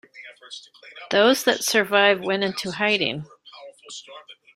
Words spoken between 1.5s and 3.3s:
survived went into hiding.